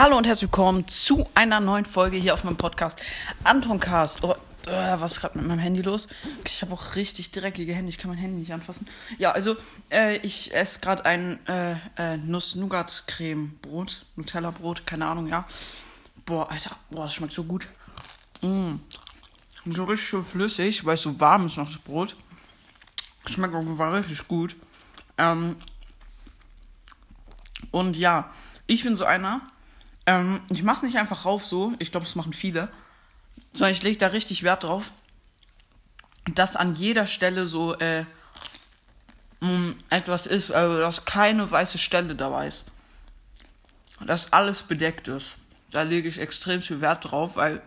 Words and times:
Hallo 0.00 0.16
und 0.16 0.26
herzlich 0.26 0.50
willkommen 0.50 0.88
zu 0.88 1.28
einer 1.34 1.60
neuen 1.60 1.84
Folge 1.84 2.16
hier 2.16 2.32
auf 2.32 2.42
meinem 2.42 2.56
Podcast 2.56 2.98
Antoncast. 3.44 4.24
Oh, 4.24 4.34
äh, 4.64 4.98
was 4.98 5.12
ist 5.12 5.20
gerade 5.20 5.36
mit 5.36 5.46
meinem 5.46 5.58
Handy 5.58 5.82
los? 5.82 6.08
Ich 6.46 6.62
habe 6.62 6.72
auch 6.72 6.96
richtig 6.96 7.32
dreckige 7.32 7.74
Hände, 7.74 7.90
ich 7.90 7.98
kann 7.98 8.10
mein 8.10 8.16
Handy 8.16 8.38
nicht 8.38 8.54
anfassen. 8.54 8.88
Ja, 9.18 9.32
also 9.32 9.58
äh, 9.90 10.16
ich 10.22 10.54
esse 10.54 10.80
gerade 10.80 11.04
ein 11.04 11.38
äh, 11.46 11.72
äh, 11.98 12.16
Nuss-Nougat-Creme-Brot, 12.16 14.06
Nutella-Brot, 14.16 14.86
keine 14.86 15.04
Ahnung, 15.04 15.26
ja. 15.26 15.46
Boah, 16.24 16.50
Alter, 16.50 16.76
boah, 16.88 17.02
das 17.02 17.14
schmeckt 17.14 17.34
so 17.34 17.44
gut. 17.44 17.68
Mm. 18.40 18.76
So 19.66 19.84
richtig 19.84 20.08
schön 20.08 20.24
flüssig, 20.24 20.86
weil 20.86 20.94
es 20.94 21.02
so 21.02 21.20
warm 21.20 21.44
ist 21.44 21.58
noch 21.58 21.66
das 21.66 21.76
Brot. 21.76 22.16
Schmeckt 23.26 23.54
auf 23.54 23.64
jeden 23.64 23.76
Fall 23.76 23.96
richtig 23.96 24.26
gut. 24.26 24.56
Ähm, 25.18 25.56
und 27.70 27.98
ja, 27.98 28.30
ich 28.66 28.82
bin 28.82 28.96
so 28.96 29.04
einer, 29.04 29.42
ähm, 30.06 30.40
ich 30.50 30.62
mach's 30.62 30.82
nicht 30.82 30.96
einfach 30.96 31.24
rauf 31.24 31.44
so, 31.44 31.74
ich 31.78 31.90
glaube, 31.90 32.06
das 32.06 32.16
machen 32.16 32.32
viele, 32.32 32.70
sondern 33.52 33.72
ich 33.72 33.82
lege 33.82 33.98
da 33.98 34.08
richtig 34.08 34.42
Wert 34.42 34.64
drauf, 34.64 34.92
dass 36.34 36.56
an 36.56 36.74
jeder 36.74 37.06
Stelle 37.06 37.46
so 37.46 37.76
äh, 37.78 38.04
etwas 39.88 40.26
ist, 40.26 40.50
also 40.50 40.78
dass 40.78 41.04
keine 41.04 41.50
weiße 41.50 41.78
Stelle 41.78 42.14
dabei 42.14 42.46
ist. 42.46 42.66
Dass 44.06 44.32
alles 44.32 44.62
bedeckt 44.62 45.08
ist. 45.08 45.36
Da 45.70 45.82
lege 45.82 46.08
ich 46.08 46.18
extrem 46.18 46.62
viel 46.62 46.80
Wert 46.80 47.10
drauf, 47.10 47.36
weil, 47.36 47.62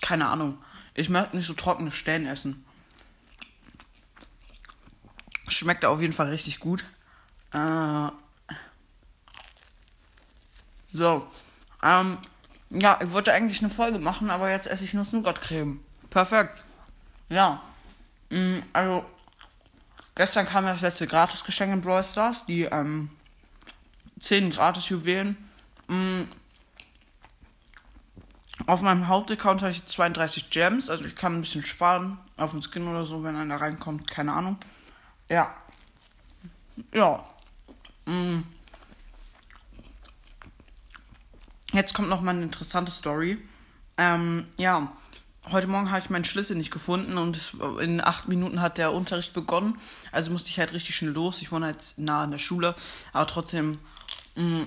keine 0.00 0.28
Ahnung, 0.28 0.58
ich 0.94 1.08
möchte 1.08 1.36
nicht 1.36 1.46
so 1.46 1.54
trockene 1.54 1.90
Stellen 1.90 2.26
essen. 2.26 2.64
Schmeckt 5.48 5.84
auf 5.84 6.00
jeden 6.00 6.12
Fall 6.12 6.28
richtig 6.28 6.60
gut. 6.60 6.84
Äh, 7.52 8.08
so. 10.92 11.26
Ähm, 11.82 12.18
ja, 12.70 12.98
ich 13.02 13.12
wollte 13.12 13.32
eigentlich 13.32 13.60
eine 13.60 13.70
Folge 13.70 13.98
machen, 13.98 14.30
aber 14.30 14.50
jetzt 14.50 14.66
esse 14.66 14.84
ich 14.84 14.94
nur 14.94 15.06
Nougat-Creme. 15.10 15.80
Perfekt. 16.08 16.64
Ja. 17.28 17.62
Mm, 18.30 18.58
also, 18.72 19.04
gestern 20.14 20.46
kam 20.46 20.64
ja 20.64 20.72
das 20.72 20.82
letzte 20.82 21.06
Gratisgeschenk 21.06 21.72
in 21.72 21.80
Brawl 21.80 22.04
Stars, 22.04 22.46
die 22.46 22.62
ähm, 22.62 23.10
10 24.20 24.50
Gratis-Juwelen. 24.50 25.36
Mm, 25.88 26.22
auf 28.66 28.82
meinem 28.82 29.08
Hauptaccount 29.08 29.62
habe 29.62 29.72
ich 29.72 29.84
32 29.84 30.50
Gems, 30.50 30.90
also 30.90 31.04
ich 31.04 31.16
kann 31.16 31.34
ein 31.34 31.40
bisschen 31.40 31.64
sparen 31.64 32.18
auf 32.36 32.52
den 32.52 32.62
Skin 32.62 32.86
oder 32.86 33.04
so, 33.04 33.24
wenn 33.24 33.34
einer 33.34 33.60
reinkommt, 33.60 34.08
keine 34.10 34.32
Ahnung. 34.32 34.58
Ja. 35.28 35.54
Ja. 36.92 37.24
Mm. 38.06 38.40
Jetzt 41.72 41.94
kommt 41.94 42.08
noch 42.08 42.20
mal 42.20 42.32
eine 42.32 42.42
interessante 42.42 42.90
Story. 42.90 43.38
Ähm, 43.96 44.46
ja, 44.56 44.90
heute 45.52 45.68
Morgen 45.68 45.90
habe 45.90 46.00
ich 46.00 46.10
meinen 46.10 46.24
Schlüssel 46.24 46.56
nicht 46.56 46.72
gefunden 46.72 47.16
und 47.16 47.36
es, 47.36 47.52
in 47.80 48.00
acht 48.00 48.26
Minuten 48.26 48.60
hat 48.60 48.76
der 48.76 48.92
Unterricht 48.92 49.32
begonnen. 49.34 49.78
Also 50.10 50.32
musste 50.32 50.50
ich 50.50 50.58
halt 50.58 50.72
richtig 50.72 50.96
schnell 50.96 51.12
los. 51.12 51.40
Ich 51.42 51.52
wohne 51.52 51.66
halt 51.66 51.94
nah 51.96 52.24
an 52.24 52.32
der 52.32 52.38
Schule, 52.38 52.74
aber 53.12 53.28
trotzdem 53.28 53.78
mm, 54.34 54.62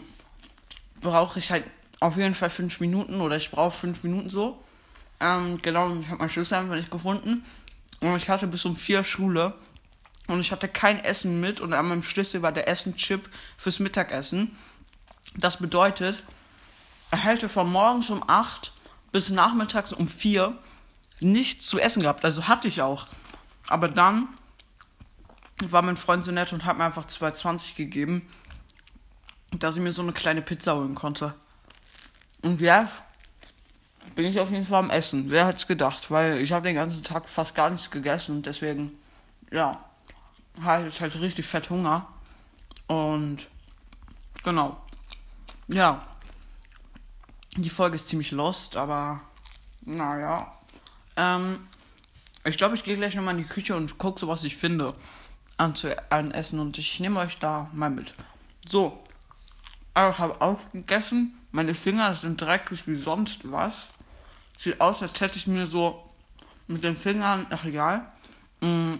brauche 1.01 1.39
ich 1.39 1.51
halt 1.51 1.65
auf 1.99 2.15
jeden 2.15 2.35
Fall 2.35 2.49
fünf 2.49 2.79
Minuten 2.79 3.19
oder 3.19 3.35
ich 3.35 3.51
brauche 3.51 3.77
fünf 3.77 4.03
Minuten 4.03 4.29
so. 4.29 4.63
Ähm, 5.19 5.61
genau, 5.61 5.93
ich 5.99 6.07
habe 6.07 6.19
meinen 6.19 6.29
Schlüssel 6.29 6.55
einfach 6.55 6.75
nicht 6.75 6.91
gefunden. 6.91 7.43
Und 7.99 8.15
ich 8.15 8.29
hatte 8.29 8.47
bis 8.47 8.63
um 8.63 8.77
vier 8.77 9.03
Schule 9.03 9.55
und 10.27 10.39
ich 10.39 10.53
hatte 10.53 10.69
kein 10.69 11.03
Essen 11.03 11.41
mit 11.41 11.59
und 11.59 11.73
an 11.73 11.85
meinem 11.85 12.03
Schlüssel 12.03 12.41
war 12.41 12.53
der 12.53 12.69
Essenchip 12.69 13.29
fürs 13.57 13.79
Mittagessen. 13.79 14.57
Das 15.35 15.57
bedeutet, 15.57 16.23
hätte 17.16 17.50
von 17.50 17.72
morgens 17.72 18.09
um 18.09 18.23
8 18.28 18.72
bis 19.11 19.30
nachmittags 19.30 19.94
um 19.94 20.08
4 20.08 20.58
nichts 21.20 21.67
zu 21.67 21.80
essen 21.80 22.02
gehabt. 22.02 22.25
Also 22.25 22.47
hatte 22.47 22.67
ich 22.67 22.81
auch. 22.81 23.08
Aber 23.67 23.88
dann 23.88 24.28
war 25.64 25.82
mein 25.82 25.98
Freund 25.98 26.23
so 26.23 26.32
nett 26.32 26.52
und 26.54 26.65
hat 26.65 26.77
mir 26.77 26.86
einfach 26.86 27.05
2,20 27.05 27.76
gegeben, 27.76 28.27
dass 29.52 29.77
ich 29.77 29.82
mir 29.82 29.93
so 29.93 30.02
eine 30.02 30.14
kleine 30.14 30.42
Pizza 30.42 30.76
holen 30.76 30.95
konnte. 30.95 31.36
Und 32.42 32.60
ja, 32.60 32.89
bin 34.16 34.26
ich 34.26 34.39
auf 34.39 34.52
jeden 34.52 34.66
Fall 34.66 34.80
am 34.80 34.89
Essen. 34.89 35.30
Wer 35.30 35.48
hätte 35.48 35.58
es 35.58 35.67
gedacht? 35.67 36.11
Weil 36.11 36.39
ich 36.39 36.52
habe 36.52 36.67
den 36.67 36.76
ganzen 36.76 37.04
Tag 37.04 37.30
fast 37.30 37.55
gar 37.55 37.70
nichts 37.70 37.89
gegessen 37.89 38.37
und 38.37 38.45
deswegen, 38.45 38.92
ja, 39.52 39.83
habe 40.61 40.87
ich 40.87 41.02
halt 41.02 41.16
richtig 41.16 41.45
fett 41.45 41.70
Hunger. 41.70 42.08
Und 42.87 43.48
genau. 44.43 44.77
Ja, 45.67 46.05
die 47.58 47.69
Folge 47.69 47.95
ist 47.95 48.08
ziemlich 48.08 48.31
lost, 48.31 48.75
aber 48.75 49.21
naja. 49.81 50.52
Ähm, 51.15 51.59
ich 52.45 52.58
glaube, 52.58 52.75
ich 52.75 52.83
gehe 52.83 52.97
gleich 52.97 53.15
nochmal 53.15 53.36
in 53.36 53.43
die 53.43 53.49
Küche 53.49 53.75
und 53.75 53.97
gucke 53.97 54.19
so, 54.19 54.27
was 54.27 54.43
ich 54.43 54.58
finde 54.58 54.93
an, 55.58 55.75
zu, 55.75 55.95
an 56.11 56.31
Essen 56.31 56.59
und 56.59 56.77
ich 56.77 56.99
nehme 56.99 57.19
euch 57.19 57.37
da 57.39 57.69
mal 57.73 57.89
mit. 57.89 58.13
So, 58.67 59.03
ich 59.95 59.95
habe 59.95 60.42
aufgegessen. 60.42 61.37
Meine 61.52 61.75
Finger 61.75 62.15
sind 62.15 62.42
dreckig 62.42 62.87
wie 62.87 62.95
sonst 62.95 63.39
was. 63.52 63.89
Sieht 64.58 64.81
aus, 64.81 65.02
als 65.03 65.19
hätte 65.21 65.37
ich 65.37 65.47
mir 65.47 65.67
so 65.67 66.09
mit 66.67 66.83
den 66.83 66.95
Fingern, 66.95 67.45
ach 67.49 67.65
egal. 67.65 68.05
Mm, 68.61 68.95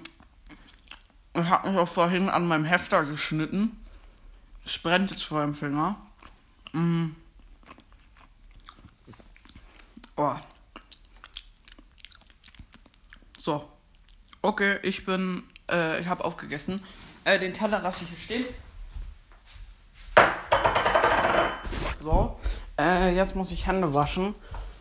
ich 1.34 1.46
habe 1.46 1.70
mich 1.70 1.80
auch 1.80 1.88
vorhin 1.88 2.30
an 2.30 2.48
meinem 2.48 2.66
Hefter 2.66 3.04
geschnitten. 3.06 3.76
Es 4.66 4.78
brennt 4.78 5.10
jetzt 5.10 5.24
vor 5.24 5.42
dem 5.42 5.56
Finger. 5.56 5.96
Mm. 6.74 7.12
Oh. 10.16 10.36
So. 13.38 13.70
Okay, 14.42 14.78
ich 14.84 15.06
bin, 15.06 15.44
äh, 15.72 16.00
ich 16.00 16.08
habe 16.08 16.24
aufgegessen. 16.24 16.84
Äh, 17.24 17.40
den 17.40 17.54
Teller 17.54 17.80
lasse 17.80 18.04
ich 18.04 18.10
hier 18.10 18.20
stehen. 18.20 18.46
So. 22.02 22.38
Äh, 22.78 23.16
jetzt 23.16 23.36
muss 23.36 23.52
ich 23.52 23.66
Hände 23.66 23.94
waschen. 23.94 24.36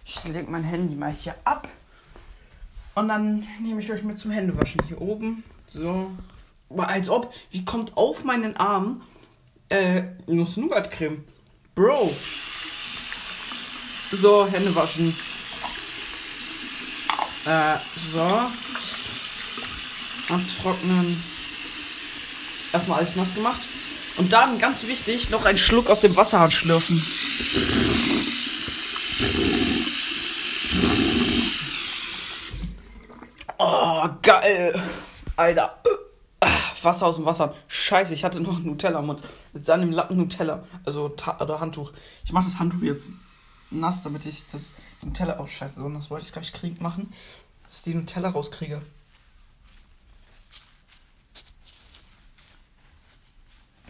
Ich 0.05 0.23
lege 0.25 0.51
mein 0.51 0.65
Handy 0.65 0.95
mal 0.95 1.13
hier 1.13 1.35
ab. 1.45 1.69
Und 2.95 3.09
dann 3.09 3.47
nehme 3.61 3.81
ich 3.81 3.91
euch 3.91 4.03
mit 4.03 4.19
zum 4.19 4.33
Händewaschen 4.33 4.83
hier 4.87 5.01
oben. 5.01 5.45
So. 5.67 6.11
Als 6.77 7.09
ob, 7.09 7.33
wie 7.51 7.65
kommt 7.65 7.97
auf 7.97 8.25
meinen 8.25 8.57
Arm 8.57 9.03
äh, 9.69 10.03
Nuss-Nougat-Creme? 10.27 11.25
Bro. 11.75 12.13
So, 14.15 14.47
Hände 14.47 14.75
waschen. 14.75 15.17
Äh, 17.47 17.77
so. 18.13 18.21
Abtrocknen. 20.33 21.23
Erstmal 22.75 22.99
alles 22.99 23.17
nass 23.17 23.35
gemacht. 23.35 23.61
Und 24.19 24.31
dann, 24.31 24.59
ganz 24.59 24.87
wichtig, 24.87 25.31
noch 25.31 25.47
einen 25.47 25.57
Schluck 25.57 25.89
aus 25.89 26.03
dem 26.03 26.15
Wasserhahn 26.15 26.51
schlürfen. 26.51 27.03
Oh, 33.57 34.09
geil. 34.21 34.83
Alter. 35.37 35.83
Wasser 36.83 37.07
aus 37.07 37.17
dem 37.17 37.25
Wasser. 37.25 37.55
Scheiße, 37.69 38.13
ich 38.13 38.25
hatte 38.25 38.41
noch 38.41 38.57
einen 38.57 38.67
Nutella 38.67 38.99
im 38.99 39.07
Mund. 39.07 39.23
Mit 39.55 39.65
seinem 39.65 39.91
Lappen 39.91 40.19
Nutella. 40.19 40.65
Also, 40.85 41.17
oder 41.41 41.61
Handtuch. 41.61 41.93
Ich 42.25 42.33
mache 42.33 42.45
das 42.45 42.59
Handtuch 42.59 42.83
jetzt 42.83 43.13
nass, 43.73 44.03
damit 44.03 44.27
ich 44.27 44.45
das 44.53 44.73
Nutella. 45.03 45.41
Oh, 45.41 45.47
scheiße, 45.47 45.81
so 45.81 45.89
das 45.89 46.11
wollte 46.11 46.27
ich 46.27 46.33
gleich 46.33 46.53
krieg 46.53 46.81
machen. 46.81 47.13
Dass 47.65 47.79
ich 47.79 47.83
die 47.85 47.95
Nutella 47.95 48.29
rauskriege. 48.29 48.81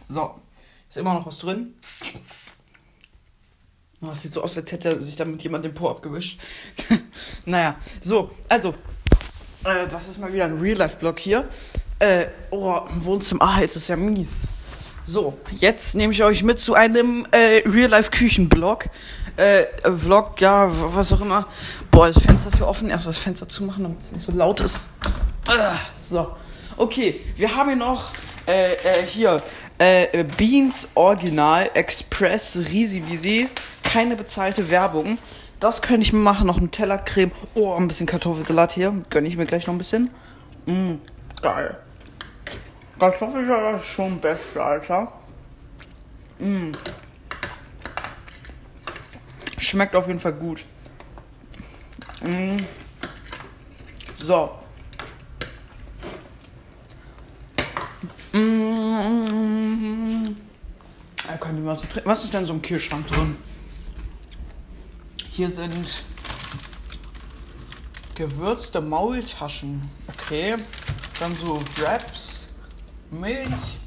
So. 0.08 0.40
Ist 0.88 0.98
immer 0.98 1.14
noch 1.14 1.24
was 1.24 1.38
drin. 1.38 1.74
Oh, 4.02 4.08
das 4.08 4.22
sieht 4.22 4.34
so 4.34 4.42
aus, 4.42 4.56
als 4.58 4.70
hätte 4.72 5.00
sich 5.00 5.16
damit 5.16 5.42
jemand 5.42 5.64
den 5.64 5.72
Po 5.72 5.88
abgewischt. 5.88 6.38
naja, 7.46 7.76
so, 8.02 8.30
also. 8.48 8.74
Äh, 9.64 9.88
das 9.88 10.08
ist 10.08 10.18
mal 10.18 10.32
wieder 10.32 10.44
ein 10.44 10.58
Real-Life-Blog 10.58 11.18
hier. 11.18 11.48
Äh, 11.98 12.26
oh, 12.50 12.80
im 12.90 13.04
Wohnzimmer. 13.04 13.42
Ah, 13.42 13.60
jetzt 13.60 13.76
ist 13.76 13.88
ja 13.88 13.96
mies. 13.96 14.48
So, 15.04 15.36
jetzt 15.50 15.96
nehme 15.96 16.12
ich 16.12 16.22
euch 16.22 16.44
mit 16.44 16.60
zu 16.60 16.74
einem 16.74 17.26
äh, 17.32 17.62
Real-Life-Küchen-Blog. 17.68 18.88
Äh, 19.36 19.64
Vlog, 19.96 20.40
ja, 20.40 20.68
was 20.70 21.12
auch 21.12 21.20
immer. 21.20 21.46
Boah, 21.90 22.06
das 22.06 22.18
Fenster 22.18 22.48
ist 22.48 22.58
hier 22.58 22.68
offen. 22.68 22.88
Erst 22.88 23.06
das 23.06 23.18
Fenster 23.18 23.48
zumachen, 23.48 23.82
damit 23.82 24.00
es 24.00 24.12
nicht 24.12 24.24
so 24.24 24.32
laut 24.32 24.60
ist. 24.60 24.88
Ah, 25.48 25.74
so. 26.00 26.36
Okay, 26.76 27.20
wir 27.36 27.54
haben 27.54 27.68
hier 27.70 27.76
noch 27.76 28.12
äh, 28.46 28.74
äh, 28.74 29.06
hier 29.06 29.42
äh, 29.78 30.22
Beans 30.36 30.86
Original 30.94 31.70
Express 31.74 32.56
Risi. 32.56 33.48
Keine 33.82 34.14
bezahlte 34.14 34.70
Werbung. 34.70 35.18
Das 35.58 35.82
könnte 35.82 36.02
ich 36.02 36.12
mir 36.12 36.20
machen. 36.20 36.46
Noch 36.46 36.60
Nutella-Creme. 36.60 37.32
Oh, 37.54 37.74
ein 37.74 37.88
bisschen 37.88 38.06
Kartoffelsalat 38.06 38.72
hier. 38.72 38.94
Gönne 39.10 39.26
ich 39.26 39.36
mir 39.36 39.46
gleich 39.46 39.66
noch 39.66 39.74
ein 39.74 39.78
bisschen. 39.78 40.10
Mm, 40.66 40.94
geil. 41.40 41.76
Kartoffelsalat 43.02 43.80
ist 43.80 43.86
schon 43.86 44.20
beste, 44.20 44.62
Alter. 44.62 45.12
Mm. 46.38 46.70
Schmeckt 49.58 49.96
auf 49.96 50.06
jeden 50.06 50.20
Fall 50.20 50.34
gut. 50.34 50.64
Mm. 52.22 52.58
So. 54.18 54.52
Mm. 58.32 58.38
Ihr 61.26 61.60
mal 61.60 61.74
so 61.74 61.82
trinken. 61.82 62.08
Was 62.08 62.22
ist 62.22 62.32
denn 62.32 62.46
so 62.46 62.52
im 62.52 62.62
Kühlschrank 62.62 63.08
drin? 63.08 63.36
Hier 65.28 65.50
sind 65.50 66.04
gewürzte 68.14 68.80
Maultaschen. 68.80 69.90
Okay. 70.06 70.54
Dann 71.18 71.34
so 71.34 71.60
Wraps, 71.78 72.51
Milch, 73.12 73.78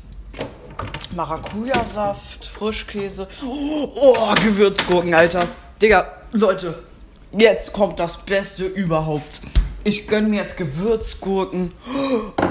Maracuja-Saft, 1.16 2.46
Frischkäse. 2.46 3.28
Oh, 3.44 3.90
oh, 3.96 4.36
Gewürzgurken, 4.36 5.16
Alter. 5.16 5.48
Digga, 5.82 6.22
Leute, 6.32 6.84
jetzt 7.32 7.74
kommt 7.74 8.00
das 8.00 8.18
Beste 8.18 8.66
überhaupt. 8.66 9.42
Ich 9.84 10.08
gönn 10.08 10.30
mir 10.30 10.42
jetzt 10.42 10.58
Gewürzgurken. 10.58 11.72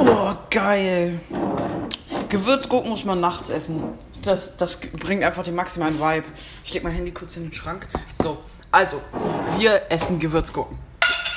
Oh, 0.01 0.33
geil. 0.51 1.21
Gewürzgurken 2.29 2.91
muss 2.91 3.05
man 3.05 3.21
nachts 3.21 3.51
essen. 3.51 3.85
Das, 4.23 4.57
das 4.57 4.77
bringt 4.81 5.23
einfach 5.23 5.45
den 5.45 5.55
maximalen 5.55 6.01
Vibe. 6.01 6.27
Ich 6.65 6.75
leg 6.75 6.83
mein 6.83 6.93
Handy 6.93 7.13
kurz 7.13 7.37
in 7.37 7.45
den 7.45 7.53
Schrank. 7.53 7.87
So, 8.21 8.39
also, 8.73 9.01
wir 9.59 9.83
essen 9.91 10.19
Gewürzgurken. 10.19 10.77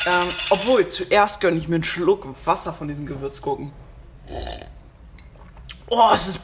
Ähm, 0.08 0.30
obwohl, 0.50 0.88
zuerst 0.88 1.42
gönne 1.42 1.58
ich 1.58 1.68
mir 1.68 1.76
einen 1.76 1.84
Schluck 1.84 2.28
Wasser 2.44 2.74
von 2.74 2.88
diesen 2.88 3.06
Gewürzgurken. 3.06 3.72
Oh, 5.90 6.10
es 6.14 6.28
ist. 6.28 6.42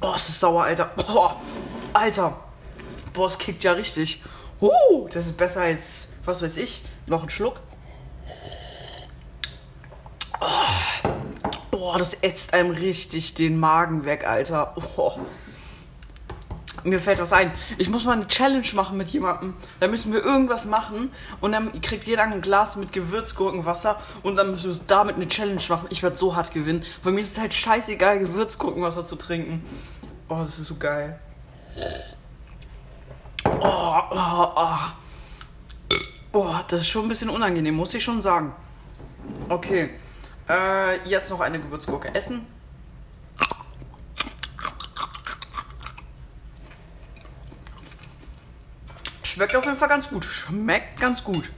Oh, 0.00 0.12
es 0.16 0.28
ist 0.28 0.40
sauer, 0.40 0.64
Alter. 0.64 0.90
Oh, 1.08 1.30
Alter. 1.92 2.36
Boah, 3.12 3.26
es 3.26 3.38
kickt 3.38 3.62
ja 3.64 3.72
richtig. 3.72 4.22
Uh, 4.60 5.08
das 5.08 5.26
ist 5.26 5.36
besser 5.36 5.62
als, 5.62 6.08
was 6.24 6.42
weiß 6.42 6.56
ich, 6.56 6.82
noch 7.06 7.22
ein 7.22 7.30
Schluck. 7.30 7.60
Oh, 10.40 11.08
boah, 11.70 11.98
das 11.98 12.14
ätzt 12.22 12.54
einem 12.54 12.70
richtig 12.70 13.34
den 13.34 13.58
Magen 13.58 14.04
weg, 14.04 14.26
Alter. 14.26 14.74
Oh 14.96 15.18
mir 16.84 17.00
fällt 17.00 17.18
was 17.18 17.32
ein. 17.32 17.50
Ich 17.78 17.88
muss 17.88 18.04
mal 18.04 18.12
eine 18.12 18.28
Challenge 18.28 18.66
machen 18.74 18.96
mit 18.96 19.08
jemandem. 19.08 19.54
Da 19.80 19.88
müssen 19.88 20.12
wir 20.12 20.22
irgendwas 20.22 20.66
machen 20.66 21.10
und 21.40 21.52
dann 21.52 21.80
kriegt 21.80 22.04
jeder 22.04 22.22
ein 22.22 22.40
Glas 22.40 22.76
mit 22.76 22.92
Gewürzgurkenwasser 22.92 23.98
und 24.22 24.36
dann 24.36 24.50
müssen 24.50 24.70
wir 24.70 24.80
damit 24.86 25.16
eine 25.16 25.28
Challenge 25.28 25.62
machen. 25.68 25.86
Ich 25.90 26.02
werde 26.02 26.16
so 26.16 26.36
hart 26.36 26.52
gewinnen. 26.52 26.84
Bei 27.02 27.10
mir 27.10 27.20
ist 27.20 27.32
es 27.32 27.40
halt 27.40 27.54
scheißegal, 27.54 28.18
Gewürzgurkenwasser 28.18 29.04
zu 29.04 29.16
trinken. 29.16 29.64
Oh, 30.28 30.42
das 30.44 30.58
ist 30.58 30.68
so 30.68 30.76
geil. 30.76 31.18
Oh, 33.44 34.00
oh, 34.10 34.48
oh. 34.56 34.78
Oh, 36.32 36.54
das 36.68 36.80
ist 36.80 36.88
schon 36.88 37.04
ein 37.04 37.08
bisschen 37.08 37.30
unangenehm, 37.30 37.74
muss 37.74 37.94
ich 37.94 38.02
schon 38.02 38.20
sagen. 38.20 38.52
Okay. 39.48 39.90
Äh, 40.48 41.08
jetzt 41.08 41.30
noch 41.30 41.40
eine 41.40 41.60
Gewürzgurke 41.60 42.14
essen. 42.14 42.46
Schmeckt 49.34 49.56
auf 49.56 49.64
jeden 49.64 49.76
Fall 49.76 49.88
ganz 49.88 50.08
gut. 50.08 50.24
Schmeckt 50.24 51.00
ganz 51.00 51.24
gut. 51.24 51.50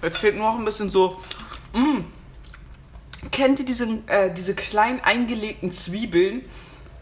Jetzt 0.00 0.18
fehlt 0.18 0.36
nur 0.36 0.46
noch 0.46 0.56
ein 0.56 0.64
bisschen 0.64 0.88
so. 0.88 1.20
Mh. 1.72 1.80
Mm. 1.80 2.04
Kennt 3.32 3.58
ihr 3.58 3.64
diese, 3.64 3.88
äh, 4.06 4.32
diese 4.32 4.54
kleinen 4.54 5.00
eingelegten 5.00 5.72
Zwiebeln? 5.72 6.44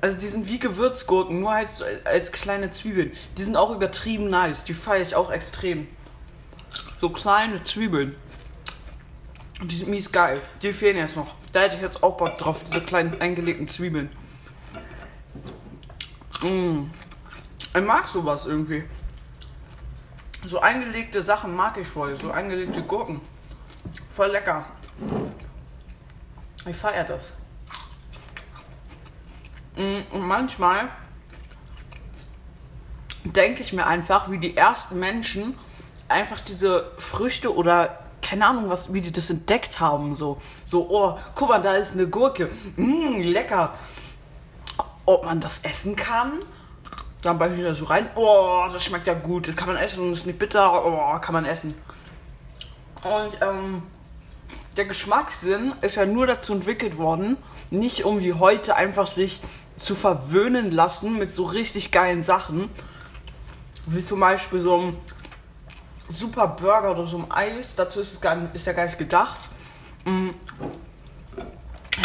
Also 0.00 0.16
die 0.16 0.26
sind 0.26 0.48
wie 0.48 0.58
Gewürzgurken, 0.58 1.38
nur 1.40 1.50
als, 1.50 1.82
als 2.04 2.32
kleine 2.32 2.70
Zwiebeln. 2.70 3.12
Die 3.36 3.42
sind 3.42 3.56
auch 3.56 3.76
übertrieben 3.76 4.30
nice. 4.30 4.64
Die 4.64 4.72
feiere 4.72 5.02
ich 5.02 5.14
auch 5.14 5.30
extrem. 5.30 5.86
So 6.96 7.10
kleine 7.10 7.62
Zwiebeln. 7.64 8.16
Die 9.62 9.76
sind 9.76 9.90
mies 9.90 10.10
geil. 10.10 10.40
Die 10.62 10.72
fehlen 10.72 10.96
jetzt 10.96 11.14
noch. 11.14 11.34
Da 11.52 11.60
hätte 11.60 11.76
ich 11.76 11.82
jetzt 11.82 12.02
auch 12.02 12.16
Bock 12.16 12.38
drauf, 12.38 12.64
diese 12.64 12.80
kleinen 12.80 13.20
eingelegten 13.20 13.68
Zwiebeln. 13.68 14.08
Mm. 16.44 16.90
Ich 17.74 17.82
mag 17.82 18.06
sowas 18.06 18.46
irgendwie. 18.46 18.84
So 20.44 20.60
eingelegte 20.60 21.22
Sachen 21.22 21.56
mag 21.56 21.78
ich 21.78 21.88
voll. 21.88 22.18
So 22.20 22.30
eingelegte 22.30 22.82
Gurken. 22.82 23.20
Voll 24.10 24.30
lecker. 24.30 24.66
Ich 26.66 26.76
feiere 26.76 27.04
das. 27.04 27.32
Mm, 29.76 30.02
und 30.12 30.20
manchmal 30.20 30.90
denke 33.24 33.62
ich 33.62 33.72
mir 33.72 33.86
einfach, 33.86 34.30
wie 34.30 34.38
die 34.38 34.56
ersten 34.56 34.98
Menschen 34.98 35.58
einfach 36.08 36.42
diese 36.42 36.92
Früchte 36.98 37.54
oder 37.54 37.98
keine 38.20 38.46
Ahnung, 38.46 38.68
was, 38.68 38.92
wie 38.92 39.00
die 39.00 39.12
das 39.12 39.30
entdeckt 39.30 39.80
haben. 39.80 40.14
So, 40.14 40.40
so 40.66 40.88
oh, 40.90 41.18
guck 41.34 41.48
mal, 41.48 41.62
da 41.62 41.74
ist 41.74 41.94
eine 41.94 42.06
Gurke. 42.06 42.50
Mmm, 42.76 43.22
lecker 43.22 43.74
ob 45.06 45.24
man 45.24 45.40
das 45.40 45.60
essen 45.62 45.96
kann. 45.96 46.42
Dann 47.22 47.38
beiße 47.38 47.54
ich 47.54 47.78
so 47.78 47.86
rein. 47.86 48.08
Oh, 48.16 48.66
das 48.72 48.84
schmeckt 48.84 49.06
ja 49.06 49.14
gut. 49.14 49.48
Das 49.48 49.56
kann 49.56 49.68
man 49.68 49.76
essen 49.76 50.00
und 50.00 50.12
ist 50.12 50.26
nicht 50.26 50.38
bitter. 50.38 50.84
Oh, 50.84 51.18
kann 51.20 51.32
man 51.32 51.44
essen. 51.46 51.74
Und 53.04 53.40
ähm, 53.40 53.82
der 54.76 54.84
Geschmackssinn 54.84 55.72
ist 55.80 55.96
ja 55.96 56.04
nur 56.04 56.26
dazu 56.26 56.52
entwickelt 56.52 56.98
worden, 56.98 57.36
nicht 57.70 58.04
um 58.04 58.20
wie 58.20 58.34
heute 58.34 58.76
einfach 58.76 59.06
sich 59.06 59.40
zu 59.76 59.94
verwöhnen 59.94 60.70
lassen 60.70 61.18
mit 61.18 61.32
so 61.32 61.44
richtig 61.44 61.90
geilen 61.90 62.22
Sachen. 62.22 62.70
Wie 63.86 64.02
zum 64.02 64.20
Beispiel 64.20 64.60
so 64.60 64.78
ein 64.78 64.96
super 66.08 66.46
Burger 66.46 66.92
oder 66.92 67.06
so 67.06 67.18
ein 67.18 67.30
Eis. 67.30 67.74
Dazu 67.74 68.00
ist, 68.00 68.14
es 68.14 68.20
gar 68.20 68.36
ist 68.54 68.66
ja 68.66 68.72
gar 68.72 68.84
nicht 68.84 68.98
gedacht. 68.98 69.40
Mm, 70.04 70.30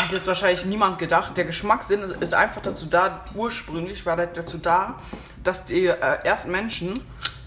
hat 0.09 0.17
jetzt 0.17 0.27
wahrscheinlich 0.27 0.65
niemand 0.65 0.97
gedacht. 0.97 1.37
Der 1.37 1.45
Geschmackssinn 1.45 2.01
ist 2.01 2.33
einfach 2.33 2.63
dazu 2.63 2.87
da, 2.87 3.23
ursprünglich 3.35 4.07
war 4.07 4.15
der 4.15 4.25
dazu 4.25 4.57
da, 4.57 4.95
dass 5.43 5.65
die 5.65 5.85
äh, 5.85 5.93
ersten 6.23 6.49
Menschen 6.49 7.01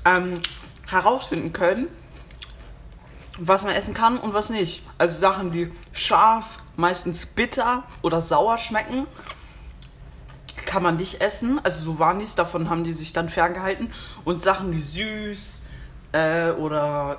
ähm, 0.05 0.41
herausfinden 0.87 1.53
können, 1.53 1.89
was 3.37 3.65
man 3.65 3.75
essen 3.75 3.95
kann 3.95 4.17
und 4.17 4.33
was 4.33 4.49
nicht. 4.49 4.85
Also 4.97 5.19
Sachen, 5.19 5.51
die 5.51 5.73
scharf, 5.93 6.61
meistens 6.77 7.27
bitter 7.27 7.83
oder 8.01 8.23
sauer 8.23 8.59
schmecken, 8.59 9.09
kann 10.65 10.85
man 10.85 10.97
nicht 10.97 11.21
essen. 11.21 11.61
Also 11.65 11.83
so 11.83 11.99
waren 11.99 12.21
dies, 12.21 12.37
davon 12.37 12.71
haben 12.71 12.85
die 12.85 12.93
sich 12.93 13.13
dann 13.13 13.29
ferngehalten. 13.29 13.91
Und 14.25 14.41
Sachen, 14.41 14.71
die 14.71 14.81
süß 14.81 15.63
äh, 16.13 16.51
oder 16.53 17.19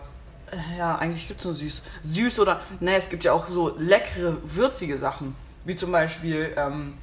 ja, 0.77 0.95
eigentlich 0.95 1.27
gibt 1.27 1.39
es 1.39 1.45
nur 1.45 1.55
süß. 1.55 1.83
Süß 2.03 2.39
oder, 2.39 2.61
naja, 2.79 2.97
es 2.97 3.09
gibt 3.09 3.23
ja 3.23 3.33
auch 3.33 3.45
so 3.45 3.75
leckere, 3.77 4.37
würzige 4.43 4.97
Sachen. 4.97 5.35
Wie 5.65 5.75
zum 5.75 5.91
Beispiel, 5.91 6.53
ähm, 6.57 6.97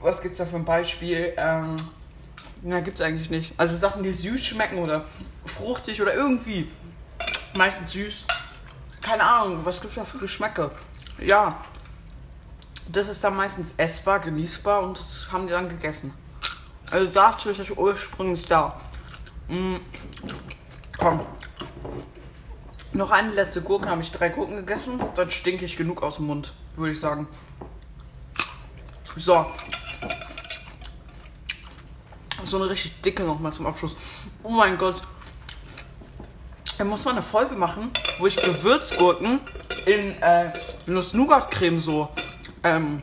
was 0.00 0.22
gibt 0.22 0.32
es 0.32 0.38
da 0.38 0.46
für 0.46 0.56
ein 0.56 0.64
Beispiel? 0.64 1.32
Ähm, 1.36 1.76
na, 2.62 2.80
es 2.80 3.00
eigentlich 3.00 3.30
nicht. 3.30 3.54
Also 3.56 3.76
Sachen, 3.76 4.02
die 4.02 4.12
süß 4.12 4.44
schmecken 4.44 4.78
oder 4.78 5.04
fruchtig 5.44 6.00
oder 6.02 6.14
irgendwie. 6.14 6.68
Meistens 7.54 7.92
süß. 7.92 8.24
Keine 9.00 9.22
Ahnung, 9.22 9.60
was 9.64 9.80
gibt 9.80 9.92
es 9.92 9.98
da 9.98 10.04
für 10.04 10.18
Geschmäcke? 10.18 10.70
Ja. 11.24 11.64
Das 12.90 13.08
ist 13.08 13.22
dann 13.22 13.36
meistens 13.36 13.74
essbar, 13.76 14.18
genießbar 14.18 14.82
und 14.82 14.98
das 14.98 15.28
haben 15.30 15.46
die 15.46 15.52
dann 15.52 15.68
gegessen. 15.68 16.14
Also 16.90 17.06
dazu 17.12 17.50
ist 17.50 17.60
das 17.60 17.70
ursprünglich 17.70 18.46
da. 18.46 18.80
Mm. 19.48 19.76
Komm, 20.96 21.20
noch 22.92 23.10
eine 23.10 23.32
letzte 23.32 23.62
Gurke, 23.62 23.88
habe 23.90 24.00
ich 24.00 24.10
drei 24.10 24.28
Gurken 24.28 24.56
gegessen. 24.56 25.00
Dann 25.14 25.30
stinke 25.30 25.64
ich 25.64 25.76
genug 25.76 26.02
aus 26.02 26.16
dem 26.16 26.26
Mund, 26.26 26.54
würde 26.76 26.92
ich 26.92 27.00
sagen. 27.00 27.28
So. 29.16 29.46
So 32.42 32.56
eine 32.56 32.70
richtig 32.70 33.00
dicke 33.02 33.24
nochmal 33.24 33.52
zum 33.52 33.66
Abschluss. 33.66 33.96
Oh 34.42 34.50
mein 34.50 34.78
Gott. 34.78 35.02
Da 36.78 36.84
muss 36.84 37.04
man 37.04 37.16
eine 37.16 37.22
Folge 37.22 37.56
machen, 37.56 37.90
wo 38.18 38.26
ich 38.26 38.36
Gewürzgurken 38.36 39.40
in 39.84 40.14
äh, 40.22 40.52
Nuss-Nougat-Creme 40.86 41.80
so 41.80 42.08
ähm, 42.62 43.02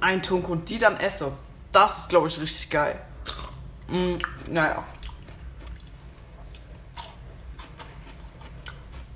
eintunke 0.00 0.52
und 0.52 0.68
die 0.68 0.78
dann 0.78 0.96
esse. 0.96 1.32
Das 1.72 1.98
ist, 1.98 2.08
glaube 2.08 2.28
ich, 2.28 2.40
richtig 2.40 2.70
geil. 2.70 3.00
Mm, 3.88 4.18
naja. 4.46 4.84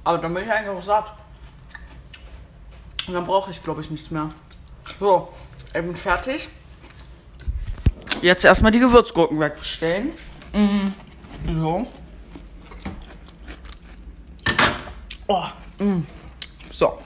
Aber 0.04 0.19
dann 0.19 0.35
bin 0.35 0.45
ich 0.45 0.50
eigentlich 0.50 0.71
auch 0.71 0.83
satt. 0.83 1.12
Und 3.07 3.14
dann 3.14 3.26
brauche 3.26 3.50
ich, 3.50 3.62
glaube 3.62 3.80
ich, 3.80 3.90
nichts 3.90 4.11
mehr. 4.11 4.30
So, 4.99 5.28
bin 5.73 5.97
fertig. 5.97 6.49
Jetzt 8.23 8.45
erstmal 8.45 8.71
die 8.71 8.80
Gewürzgurken 8.80 9.40
wegbestellen. 9.40 10.12
Mhm. 10.52 10.95
So. 11.61 11.87
Oh, 15.26 15.45
mm. 15.78 16.02
So. 16.71 16.99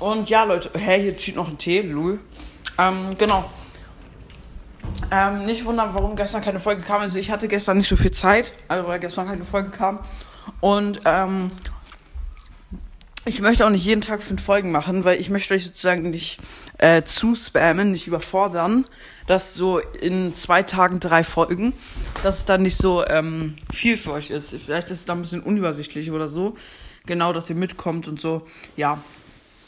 Und 0.00 0.28
ja, 0.28 0.44
Leute, 0.44 0.70
hey, 0.74 1.00
hier 1.00 1.16
zieht 1.16 1.36
noch 1.36 1.48
ein 1.48 1.56
Tee, 1.56 1.80
Louis. 1.80 2.18
Ähm, 2.76 3.16
genau. 3.16 3.50
Ähm, 5.10 5.46
nicht 5.46 5.64
wundern, 5.64 5.94
warum 5.94 6.16
gestern 6.16 6.42
keine 6.42 6.58
Folge 6.58 6.82
kam. 6.82 7.00
Also 7.00 7.18
ich 7.18 7.30
hatte 7.30 7.48
gestern 7.48 7.78
nicht 7.78 7.88
so 7.88 7.96
viel 7.96 8.10
Zeit, 8.10 8.52
also 8.68 8.86
weil 8.88 8.98
gestern 9.00 9.26
keine 9.26 9.44
Folge 9.44 9.70
kam. 9.70 10.00
Und 10.64 11.00
ähm, 11.04 11.50
ich 13.26 13.42
möchte 13.42 13.66
auch 13.66 13.70
nicht 13.70 13.84
jeden 13.84 14.00
Tag 14.00 14.22
fünf 14.22 14.42
Folgen 14.42 14.72
machen, 14.72 15.04
weil 15.04 15.20
ich 15.20 15.28
möchte 15.28 15.52
euch 15.52 15.62
sozusagen 15.62 16.08
nicht 16.08 16.38
äh, 16.78 17.02
zu 17.02 17.34
spammen, 17.34 17.92
nicht 17.92 18.06
überfordern. 18.06 18.86
dass 19.26 19.52
so 19.52 19.78
in 19.78 20.32
zwei 20.32 20.62
Tagen 20.62 21.00
drei 21.00 21.22
Folgen, 21.22 21.74
dass 22.22 22.38
es 22.38 22.44
dann 22.46 22.62
nicht 22.62 22.78
so 22.78 23.06
ähm, 23.06 23.56
viel 23.74 23.98
für 23.98 24.12
euch 24.12 24.30
ist. 24.30 24.56
Vielleicht 24.56 24.90
ist 24.90 25.00
es 25.00 25.04
dann 25.04 25.18
ein 25.18 25.22
bisschen 25.22 25.42
unübersichtlich 25.42 26.10
oder 26.10 26.28
so. 26.28 26.54
Genau, 27.04 27.34
dass 27.34 27.50
ihr 27.50 27.56
mitkommt 27.56 28.08
und 28.08 28.18
so. 28.18 28.46
Ja. 28.74 29.02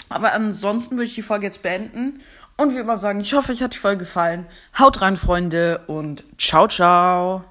Aber 0.08 0.32
ansonsten 0.32 0.96
würde 0.96 1.08
ich 1.08 1.14
die 1.14 1.20
Folge 1.20 1.44
jetzt 1.44 1.60
beenden. 1.60 2.22
Und 2.56 2.74
wie 2.74 2.78
immer 2.78 2.96
sagen, 2.96 3.20
ich 3.20 3.34
hoffe, 3.34 3.52
euch 3.52 3.62
hat 3.62 3.74
die 3.74 3.78
Folge 3.78 4.04
gefallen. 4.04 4.46
Haut 4.78 5.02
rein, 5.02 5.18
Freunde, 5.18 5.82
und 5.88 6.24
ciao, 6.38 6.66
ciao. 6.68 7.44